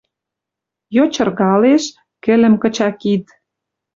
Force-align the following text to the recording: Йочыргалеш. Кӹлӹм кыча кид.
Йочыргалеш. 0.95 1.83
Кӹлӹм 2.23 2.55
кыча 2.61 2.89
кид. 3.01 3.23